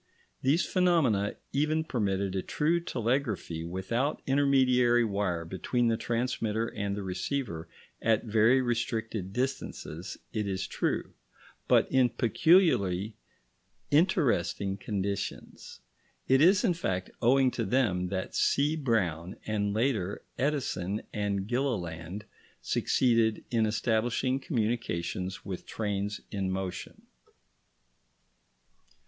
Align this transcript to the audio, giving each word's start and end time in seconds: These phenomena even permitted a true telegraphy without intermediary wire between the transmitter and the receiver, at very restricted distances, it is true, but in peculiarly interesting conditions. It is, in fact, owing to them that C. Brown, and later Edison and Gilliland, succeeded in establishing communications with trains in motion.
These 0.41 0.65
phenomena 0.65 1.35
even 1.53 1.83
permitted 1.83 2.33
a 2.35 2.41
true 2.41 2.79
telegraphy 2.79 3.63
without 3.63 4.23
intermediary 4.25 5.03
wire 5.05 5.45
between 5.45 5.89
the 5.89 5.95
transmitter 5.95 6.65
and 6.69 6.97
the 6.97 7.03
receiver, 7.03 7.69
at 8.01 8.23
very 8.25 8.63
restricted 8.63 9.31
distances, 9.31 10.17
it 10.33 10.47
is 10.47 10.65
true, 10.65 11.13
but 11.67 11.87
in 11.91 12.09
peculiarly 12.09 13.15
interesting 13.91 14.75
conditions. 14.75 15.81
It 16.27 16.41
is, 16.41 16.63
in 16.63 16.73
fact, 16.73 17.11
owing 17.21 17.51
to 17.51 17.63
them 17.63 18.07
that 18.07 18.33
C. 18.33 18.75
Brown, 18.75 19.35
and 19.45 19.71
later 19.71 20.23
Edison 20.35 21.03
and 21.13 21.47
Gilliland, 21.47 22.25
succeeded 22.59 23.45
in 23.51 23.67
establishing 23.67 24.39
communications 24.39 25.45
with 25.45 25.67
trains 25.67 26.21
in 26.31 26.49
motion. 26.49 27.03